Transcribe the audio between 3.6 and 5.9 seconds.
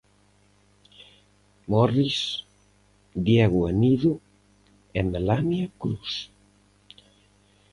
Anido e Melania